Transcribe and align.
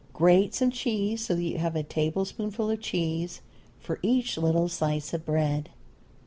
Grate 0.13 0.55
some 0.55 0.71
cheese 0.71 1.23
so 1.23 1.35
that 1.35 1.43
you 1.43 1.59
have 1.59 1.75
a 1.75 1.83
tablespoonful 1.83 2.71
of 2.71 2.81
cheese 2.81 3.41
for 3.79 3.99
each 4.01 4.35
little 4.35 4.67
slice 4.67 5.13
of 5.13 5.23
bread. 5.27 5.69